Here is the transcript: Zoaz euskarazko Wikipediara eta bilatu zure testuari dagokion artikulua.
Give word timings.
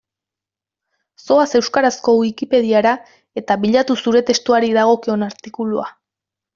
Zoaz 1.25 1.45
euskarazko 1.59 2.17
Wikipediara 2.23 2.95
eta 3.43 3.61
bilatu 3.69 4.01
zure 4.07 4.27
testuari 4.33 4.77
dagokion 4.83 5.31
artikulua. 5.33 5.91